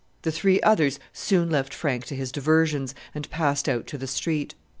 [0.23, 4.55] The three others soon left Frank to his diversions, and passed out to the street.